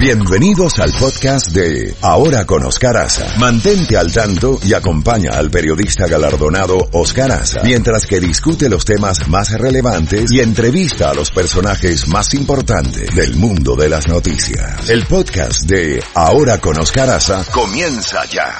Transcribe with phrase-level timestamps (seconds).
[0.00, 3.38] Bienvenidos al podcast de Ahora con Oscar Aza.
[3.38, 9.28] Mantente al tanto y acompaña al periodista galardonado Oscar Aza mientras que discute los temas
[9.28, 14.88] más relevantes y entrevista a los personajes más importantes del mundo de las noticias.
[14.88, 18.54] El podcast de Ahora con Oscar Aza comienza ya.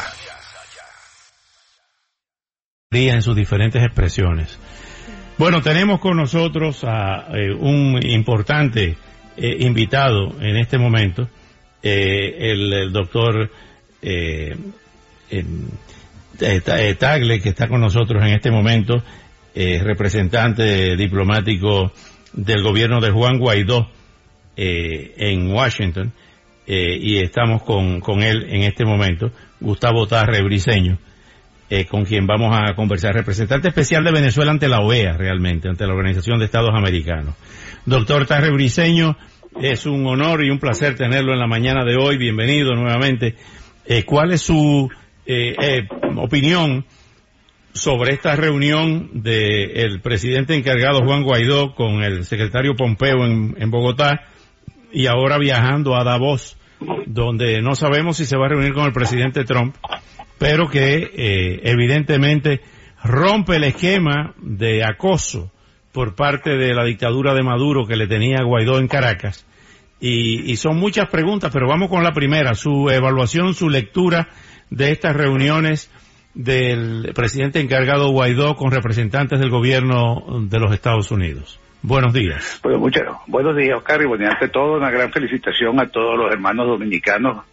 [2.91, 4.59] En sus diferentes expresiones.
[5.39, 8.99] Bueno, tenemos con nosotros a eh, un importante
[9.43, 11.27] eh, invitado en este momento,
[11.83, 13.51] eh, el, doctor
[14.03, 14.55] eh,
[16.99, 19.03] Tagle, que está con nosotros en este momento,
[19.55, 21.91] representante diplomático
[22.35, 23.89] del gobierno de Juan Guaidó
[24.57, 26.13] en Washington,
[26.67, 30.99] y estamos con, con él en este momento, Gustavo Tarre Briseño.
[31.89, 35.95] Con quien vamos a conversar, representante especial de Venezuela ante la OEA, realmente, ante la
[35.95, 37.37] Organización de Estados Americanos.
[37.87, 39.17] Doctor Tarre Briseño,
[39.61, 42.17] es un honor y un placer tenerlo en la mañana de hoy.
[42.19, 43.35] Bienvenido nuevamente.
[43.85, 44.89] Eh, ¿Cuál es su
[45.27, 46.85] eh, eh, opinión
[47.73, 54.27] sobre esta reunión del presidente encargado Juan Guaidó con el secretario Pompeo en, Bogotá
[54.93, 56.57] y ahora viajando a Davos,
[57.07, 59.77] donde no sabemos si se va a reunir con el presidente Trump,
[60.39, 62.61] pero que evidentemente
[63.03, 65.51] rompe el esquema de acoso
[65.93, 69.47] por parte de la dictadura de Maduro que le tenía Guaidó en Caracas.
[70.03, 74.29] Y, son muchas preguntas, pero vamos con la primera, su evaluación, su lectura
[74.71, 75.91] de estas reuniones
[76.33, 81.61] del presidente encargado Guaidó con representantes del gobierno de los Estados Unidos.
[81.83, 82.61] Buenos días.
[82.63, 86.31] Pues muchas, buenos días, Oscar, y bueno, ante todo una gran felicitación a todos los
[86.31, 87.45] hermanos dominicanos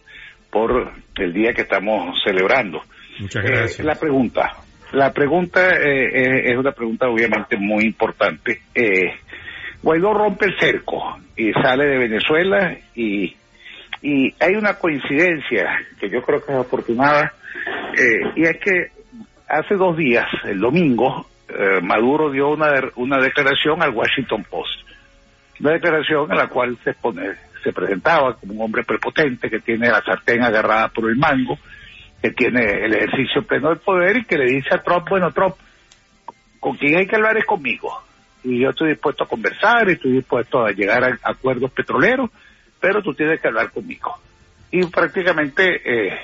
[0.50, 2.82] por el día que estamos celebrando.
[3.18, 3.80] Muchas gracias.
[3.80, 4.56] Eh, la pregunta,
[4.92, 8.62] la pregunta eh, eh, es una pregunta obviamente muy importante.
[8.74, 9.14] Eh,
[9.82, 13.34] Guaidó rompe el cerco y sale de Venezuela y,
[14.02, 17.32] y hay una coincidencia que yo creo que es afortunada
[18.36, 18.86] y es que
[19.48, 21.26] hace dos días, el domingo,
[21.82, 24.80] Maduro dio una, una declaración al Washington Post.
[25.60, 29.88] Una declaración en la cual se, expone, se presentaba como un hombre prepotente que tiene
[29.88, 31.58] la sartén agarrada por el mango
[32.20, 35.54] que tiene el ejercicio pleno del poder y que le dice a Trump, bueno, Trump,
[36.58, 38.02] con quien hay que hablar es conmigo.
[38.42, 42.30] Y yo estoy dispuesto a conversar, estoy dispuesto a llegar a acuerdos petroleros,
[42.80, 44.18] pero tú tienes que hablar conmigo.
[44.70, 46.18] Y prácticamente eh,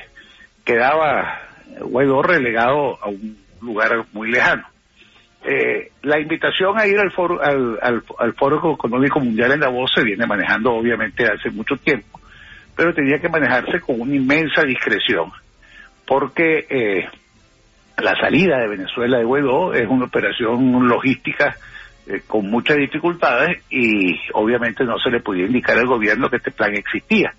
[0.64, 1.40] quedaba
[1.80, 4.66] Guaidó relegado a un lugar muy lejano.
[5.46, 8.02] Eh, la invitación a ir al foro, al,
[8.34, 12.18] Foro Económico Mundial en Davos se viene manejando obviamente hace mucho tiempo,
[12.74, 15.30] pero tenía que manejarse con una inmensa discreción
[16.06, 17.08] porque eh,
[17.98, 21.56] la salida de Venezuela de Guaidó es una operación logística
[22.06, 26.52] eh, con muchas dificultades y obviamente no se le podía indicar al gobierno que este
[26.52, 27.34] plan existía,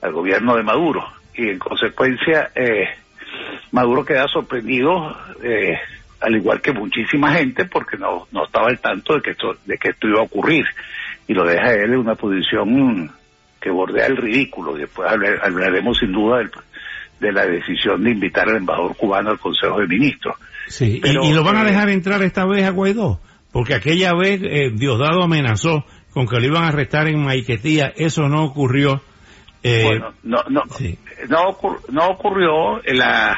[0.00, 1.04] al gobierno de Maduro.
[1.34, 2.88] Y en consecuencia, eh,
[3.70, 5.16] Maduro queda sorprendido,
[6.20, 9.76] al igual que muchísima gente, porque no, no estaba al tanto de que, esto, de
[9.76, 10.64] que esto iba a ocurrir.
[11.26, 13.10] Y lo deja él en una posición
[13.60, 14.74] que bordea el ridículo.
[14.74, 16.50] Después hablaremos sin duda del,
[17.20, 20.36] de la decisión de invitar al embajador cubano al Consejo de Ministros.
[20.68, 23.20] Sí, y, lo van a dejar entrar esta vez a Guaidó,
[23.52, 28.28] porque aquella vez eh, Diosdado amenazó con que lo iban a arrestar en Maiquetía, eso
[28.28, 29.02] no ocurrió.
[29.62, 30.62] Eh, bueno, no, no,
[31.28, 31.58] no,
[31.90, 33.36] no ocurrió, la,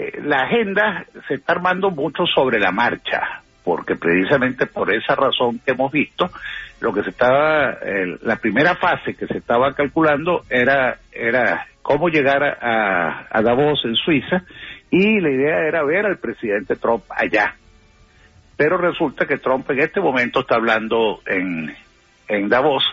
[0.00, 5.58] eh, la agenda se está armando mucho sobre la marcha, porque precisamente por esa razón
[5.58, 6.30] que hemos visto,
[6.80, 7.76] lo que se estaba,
[8.22, 14.44] la primera fase que se estaba calculando era, era cómo llegar a, Davos en Suiza
[14.88, 17.56] y la idea era ver al presidente Trump allá.
[18.56, 21.74] Pero resulta que Trump en este momento está hablando en,
[22.28, 22.84] en Davos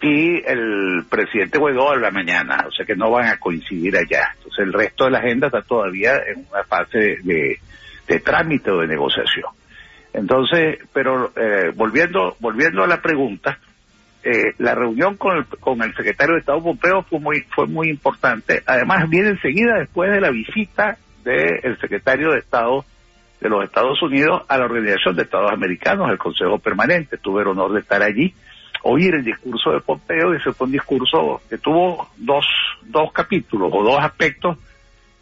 [0.00, 4.34] y el presidente Guaidó habla mañana, o sea que no van a coincidir allá.
[4.36, 7.58] Entonces el resto de la agenda está todavía en una fase de,
[8.06, 9.50] de, trámite o de negociación.
[10.12, 13.58] Entonces, pero eh, volviendo volviendo a la pregunta,
[14.22, 17.90] eh, la reunión con el, con el secretario de Estado Pompeo fue muy, fue muy
[17.90, 18.62] importante.
[18.66, 22.84] Además, viene enseguida después de la visita del secretario de Estado
[23.40, 27.16] de los Estados Unidos a la Organización de Estados Americanos, al Consejo Permanente.
[27.16, 28.34] Tuve el honor de estar allí,
[28.82, 32.46] oír el discurso de Pompeo, y ese fue un discurso que tuvo dos,
[32.82, 34.58] dos capítulos o dos aspectos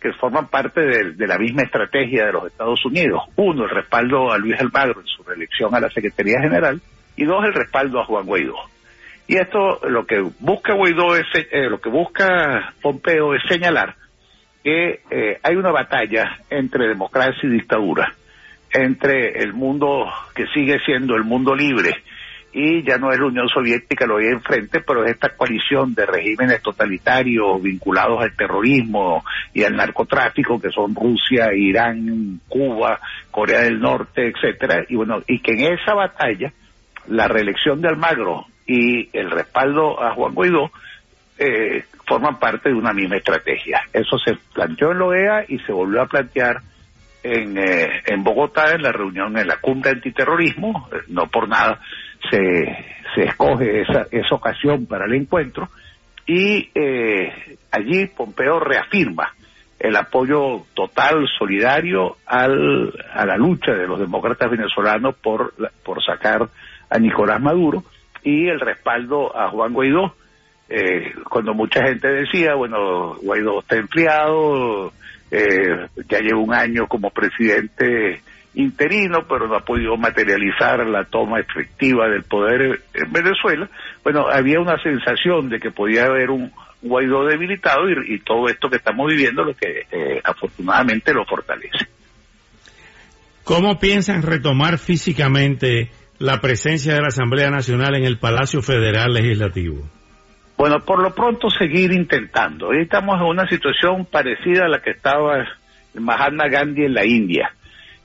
[0.00, 3.22] que forman parte de, de, la misma estrategia de los Estados Unidos.
[3.36, 6.80] Uno, el respaldo a Luis Almagro en su reelección a la Secretaría General,
[7.16, 8.54] y dos, el respaldo a Juan Guaidó.
[9.26, 13.94] Y esto lo que busca Guaidó es, eh, lo que busca Pompeo es señalar
[14.62, 18.14] que eh, hay una batalla entre democracia y dictadura,
[18.72, 21.94] entre el mundo que sigue siendo el mundo libre
[22.52, 26.06] y ya no es la Unión Soviética lo hay enfrente, pero es esta coalición de
[26.06, 33.00] regímenes totalitarios vinculados al terrorismo y al narcotráfico que son Rusia, Irán, Cuba,
[33.30, 36.52] Corea del Norte, etcétera, y bueno, y que en esa batalla
[37.08, 40.70] la reelección de Almagro y el respaldo a Juan Guaidó
[41.38, 43.82] eh, forman parte de una misma estrategia.
[43.92, 46.60] Eso se planteó en la OEA y se volvió a plantear
[47.22, 51.80] en, eh, en Bogotá en la reunión en la cumbre antiterrorismo, no por nada
[52.30, 52.84] se,
[53.14, 55.68] se escoge esa, esa ocasión para el encuentro
[56.26, 59.32] y eh, allí Pompeo reafirma
[59.78, 65.54] el apoyo total, solidario al, a la lucha de los demócratas venezolanos por,
[65.84, 66.48] por sacar
[66.90, 67.84] a Nicolás Maduro
[68.22, 70.14] y el respaldo a Juan Guaidó.
[70.68, 74.92] Eh, cuando mucha gente decía, bueno, Guaidó está enfriado,
[75.30, 78.20] eh, ya lleva un año como presidente
[78.54, 83.68] interino, pero no ha podido materializar la toma efectiva del poder en Venezuela.
[84.02, 88.76] Bueno, había una sensación de que podía haber un Guaidó debilitado y, todo esto que
[88.76, 91.88] estamos viviendo lo que eh, afortunadamente lo fortalece.
[93.42, 99.88] ¿Cómo piensan retomar físicamente la presencia de la Asamblea Nacional en el Palacio Federal Legislativo?
[100.56, 102.68] Bueno, por lo pronto seguir intentando.
[102.68, 105.46] Hoy estamos en una situación parecida a la que estaba
[105.94, 107.52] Mahatma Gandhi en la India.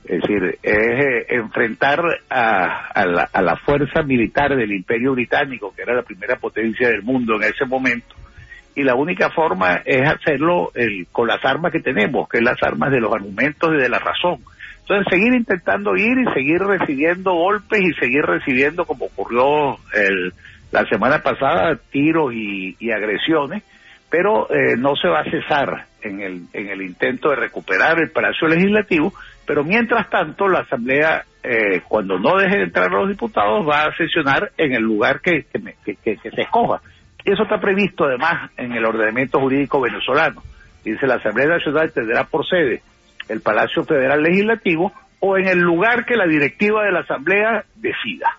[0.04, 5.82] Es decir, es eh, enfrentar a, la, a, la, fuerza militar del Imperio Británico, que
[5.82, 8.14] era la primera potencia del mundo en ese momento,
[8.74, 12.62] y la única forma es hacerlo el, con las armas que tenemos, que es las
[12.62, 14.40] armas de los argumentos y de la razón.
[14.80, 20.34] Entonces, seguir intentando ir y seguir recibiendo golpes y seguir recibiendo, como ocurrió el,
[20.70, 23.62] la semana pasada, tiros y, agresiones,
[24.10, 28.10] pero eh, no se va a cesar en el, en el intento de recuperar el
[28.10, 29.14] Palacio Legislativo,
[29.46, 33.96] pero mientras tanto la Asamblea, eh, cuando no deje de entrar los diputados, va a
[33.96, 35.46] sesionar en el lugar que,
[35.84, 36.80] que, que se escoja.
[37.24, 40.42] Eso está previsto además en el ordenamiento jurídico venezolano.
[40.84, 42.82] Dice la Asamblea Nacional tendrá por sede
[43.28, 48.36] el Palacio Federal Legislativo o en el lugar que la directiva de la Asamblea decida.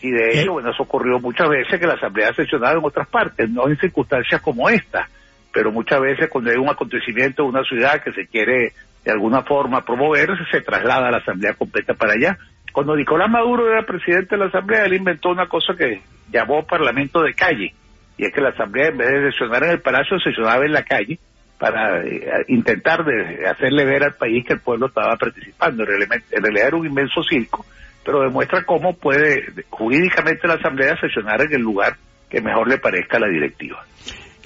[0.00, 3.08] Y de hecho, bueno, eso ocurrió muchas veces que la Asamblea ha sesionado en otras
[3.08, 5.08] partes, no en circunstancias como esta,
[5.52, 8.72] pero muchas veces cuando hay un acontecimiento en una ciudad que se quiere
[9.04, 12.38] de alguna forma promover, se traslada a la Asamblea completa para allá.
[12.72, 16.00] Cuando Nicolás Maduro era presidente de la Asamblea, él inventó una cosa que
[16.32, 17.74] llamó Parlamento de Calle,
[18.16, 20.82] y es que la Asamblea en vez de sesionar en el Palacio, sesionaba en la
[20.84, 21.18] calle,
[21.58, 25.84] para eh, intentar de hacerle ver al país que el pueblo estaba participando.
[25.84, 27.64] En realidad, era un inmenso circo,
[28.04, 31.96] pero demuestra cómo puede jurídicamente la Asamblea sesionar en el lugar
[32.28, 33.84] que mejor le parezca a la directiva.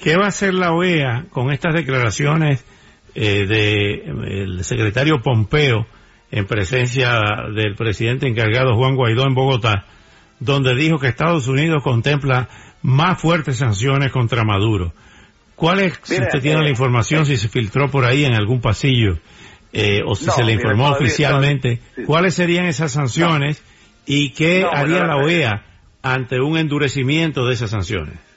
[0.01, 2.65] ¿Qué va a hacer la OEA con estas declaraciones
[3.21, 5.85] eh, del secretario Pompeo
[6.31, 7.19] en presencia
[7.53, 9.83] del presidente encargado Juan Guaidó en Bogotá,
[10.39, 12.47] donde dijo que Estados Unidos contempla
[12.81, 14.93] más fuertes sanciones contra Maduro?
[15.55, 18.61] ¿Cuál es, si usted tiene la eh, información, si se filtró por ahí en algún
[18.61, 19.17] pasillo,
[19.73, 23.61] eh, o si se le informó oficialmente, cuáles serían esas sanciones
[24.05, 25.65] y qué haría la OEA
[26.01, 28.28] ante un endurecimiento de esas sanciones?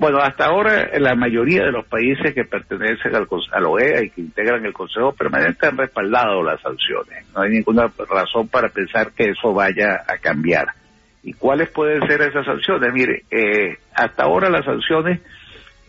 [0.00, 4.08] Bueno, hasta ahora la mayoría de los países que pertenecen al, a la OEA y
[4.08, 7.26] que integran el Consejo Permanente han respaldado las sanciones.
[7.34, 10.68] No hay ninguna razón para pensar que eso vaya a cambiar.
[11.22, 12.94] ¿Y cuáles pueden ser esas sanciones?
[12.94, 15.20] Mire, eh, hasta ahora las sanciones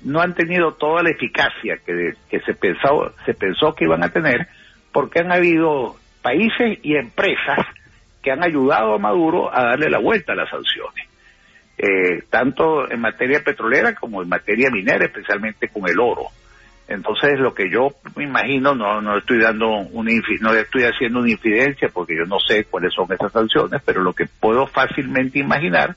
[0.03, 4.45] no han tenido toda la eficacia que, se, pensó, se pensó que iban a tener,
[4.91, 7.65] porque han habido países y empresas
[8.21, 11.07] que han ayudado a Maduro a darle la vuelta a las sanciones,
[11.83, 16.27] eh, tanto en materia petrolera como en materia minera, especialmente con el oro.
[16.87, 21.89] Entonces, lo que yo me imagino, no, no estoy dando no estoy haciendo una infidencia
[21.91, 25.95] porque yo no sé cuáles son esas sanciones, pero lo que puedo fácilmente imaginar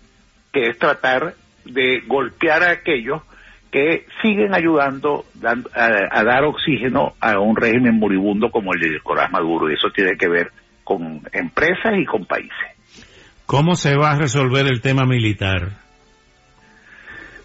[0.52, 1.34] que es tratar
[1.66, 3.20] de golpear a aquellos
[3.70, 9.68] que siguen ayudando a, dar oxígeno a un régimen moribundo como el de Nicolás Maduro.
[9.68, 10.50] Y eso tiene que ver
[10.82, 12.73] con empresas y con países.
[13.46, 15.84] ¿Cómo se va a resolver el tema militar?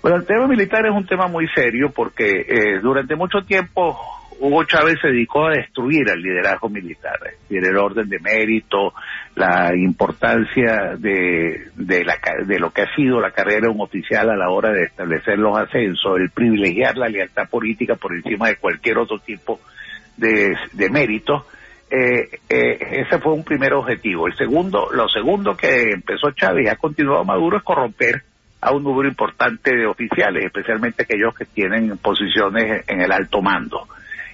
[0.01, 3.97] Bueno, el tema militar es un tema muy serio porque eh, durante mucho tiempo
[4.39, 8.93] Hugo Chávez se dedicó a destruir al liderazgo militar, el orden de mérito,
[9.35, 14.29] la importancia de, de, la, de lo que ha sido la carrera de un oficial
[14.29, 18.55] a la hora de establecer los ascensos, el privilegiar la lealtad política por encima de
[18.55, 19.59] cualquier otro tipo
[20.15, 21.45] de, de mérito.
[21.91, 24.27] Eh, eh, ese fue un primer objetivo.
[24.27, 28.23] El segundo, lo segundo que empezó Chávez y ha continuado Maduro es corromper
[28.61, 33.87] a un número importante de oficiales, especialmente aquellos que tienen posiciones en el alto mando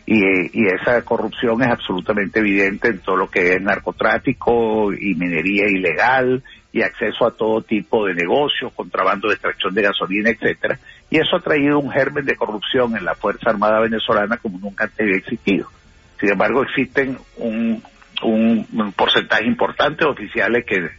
[0.05, 6.43] y, esa corrupción es absolutamente evidente en todo lo que es narcotráfico y minería ilegal
[6.71, 10.77] y acceso a todo tipo de negocios, contrabando de extracción de gasolina, etcétera,
[11.09, 14.83] y eso ha traído un germen de corrupción en la Fuerza Armada venezolana como nunca
[14.83, 15.69] antes había existido.
[16.19, 17.83] Sin embargo, existen un,
[18.23, 20.89] un, porcentaje importante de oficiales que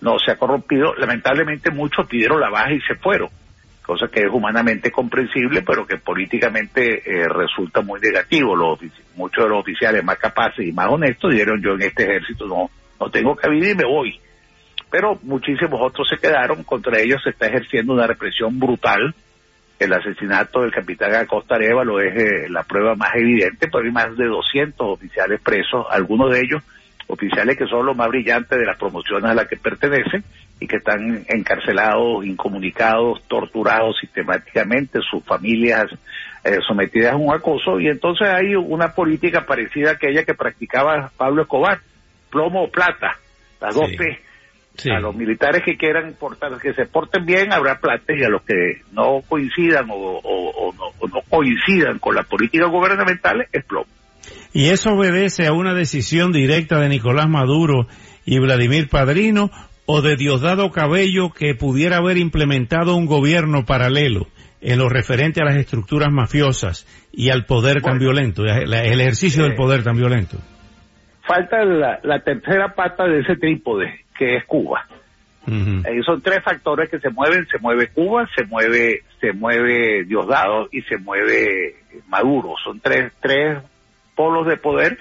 [0.00, 0.94] no se ha corrompido.
[0.94, 3.28] Lamentablemente muchos pidieron la baja y se fueron,
[3.84, 8.54] cosa que es humanamente comprensible, pero que políticamente eh, resulta muy negativo.
[8.54, 8.78] Los,
[9.16, 12.70] muchos de los oficiales más capaces y más honestos dijeron yo en este ejército no,
[13.00, 14.20] no tengo cabida y me voy
[14.92, 19.14] pero muchísimos otros se quedaron, contra ellos se está ejerciendo una represión brutal.
[19.82, 24.16] El asesinato del capitán Acosta Arevalo es eh, la prueba más evidente, pero hay más
[24.16, 26.62] de 200 oficiales presos, algunos de ellos
[27.08, 30.22] oficiales que son los más brillantes de las promociones a las que pertenecen
[30.60, 35.86] y que están encarcelados, incomunicados, torturados sistemáticamente, sus familias
[36.44, 37.80] eh, sometidas a un acoso.
[37.80, 41.80] Y entonces hay una política parecida a aquella que practicaba Pablo Escobar,
[42.30, 43.18] plomo o plata,
[43.60, 44.31] las dos P
[44.90, 48.42] a los militares que quieran portar, que se porten bien, habrá plata y a los
[48.42, 53.86] que no coincidan o, no, coincidan con la política gubernamental, es plomo.
[54.52, 57.86] ¿Y eso obedece a una decisión directa de Nicolás Maduro
[58.24, 59.50] y Vladimir Padrino
[59.86, 64.28] o de Diosdado Cabello que pudiera haber implementado un gobierno paralelo
[64.60, 69.54] en lo referente a las estructuras mafiosas y al poder tan violento, el, ejercicio del
[69.54, 70.38] poder tan violento?
[71.26, 74.86] Falta la, la tercera pata de ese trípode, que es Cuba.
[76.06, 80.82] son tres factores que se mueven, se mueve Cuba, se mueve, se mueve Diosdado y
[80.82, 81.74] se mueve
[82.06, 82.54] Maduro.
[82.62, 83.58] Son tres, tres
[84.14, 84.96] polos de poder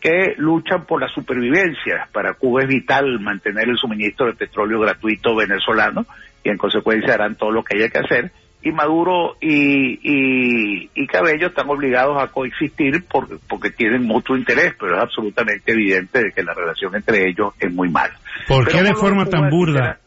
[0.00, 2.08] que luchan por la supervivencia.
[2.12, 6.04] Para Cuba es vital mantener el suministro de petróleo gratuito venezolano
[6.42, 8.32] y en consecuencia harán todo lo que haya que hacer
[8.64, 14.96] y Maduro y, y, Cabello están obligados a coexistir porque, porque tienen mutuo interés, pero
[14.96, 18.14] es absolutamente evidente de que la relación entre ellos es muy mala.
[18.48, 20.00] ¿Por qué de forma tan burda?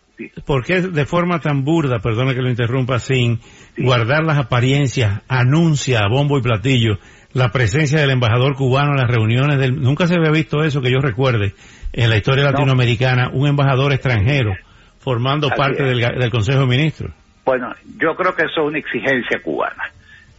[0.46, 3.40] ¿Por qué de forma tan burda, perdona que lo interrumpa, sin
[3.78, 6.98] guardar las apariencias, anuncia a bombo y platillo
[7.34, 9.80] la presencia del embajador cubano en las reuniones del...
[9.80, 11.54] Nunca se había visto eso que yo recuerde
[11.94, 14.54] en la historia latinoamericana, un embajador extranjero
[14.98, 17.14] formando parte del, del Consejo de Ministros.
[17.48, 19.86] Bueno, yo creo que eso es una exigencia cubana.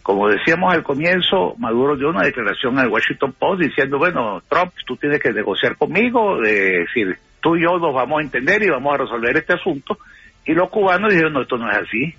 [0.03, 4.95] Como decíamos al comienzo, Maduro dio una declaración al Washington Post diciendo, bueno, Trump, tú
[4.99, 8.93] tienes que negociar conmigo, de decir, tú y yo nos vamos a entender y vamos
[8.93, 9.97] a resolver este asunto.
[10.45, 12.15] Y los cubanos dijeron, no, esto no es así.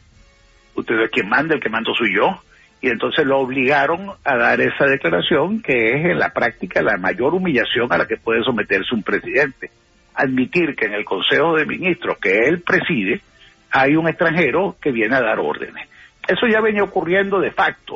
[0.74, 2.41] Usted es quien manda, el que mando soy yo.
[2.81, 7.36] Y entonces lo obligaron a dar esa declaración, que es en la práctica la mayor
[7.36, 9.69] humillación a la que puede someterse un presidente.
[10.15, 13.22] Admitir que en el Consejo de Ministros que él preside,
[13.71, 15.88] hay un extranjero que viene a dar órdenes.
[16.27, 17.95] Eso ya venía ocurriendo de facto,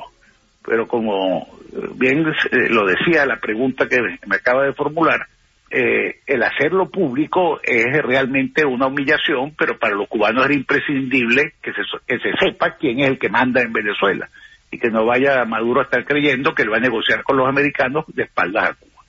[0.66, 5.28] pero como eh, bien eh, lo decía la pregunta que me acaba de formular,
[5.70, 11.72] eh, el hacerlo público es realmente una humillación, pero para los cubanos era imprescindible que
[11.74, 14.30] se, que se sepa quién es el que manda en Venezuela
[14.70, 17.48] y que no vaya Maduro a estar creyendo que él va a negociar con los
[17.48, 19.04] americanos de espaldas a Cuba.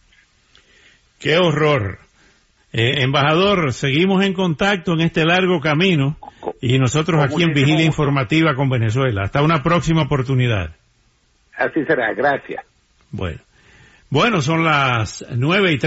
[1.21, 1.99] Qué horror.
[2.77, 6.17] Embajador, seguimos en contacto en este largo camino
[6.61, 9.23] y nosotros aquí en Vigilia Informativa con Venezuela.
[9.23, 10.75] Hasta una próxima oportunidad.
[11.57, 12.65] Así será, gracias.
[13.11, 13.39] Bueno.
[14.11, 15.79] Bueno, son las nueve y